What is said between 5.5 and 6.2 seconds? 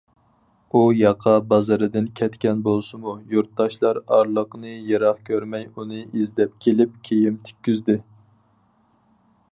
ئۇنى